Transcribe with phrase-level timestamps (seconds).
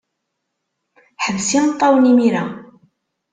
[1.23, 2.43] Ḥbes imeṭṭawen imir-a.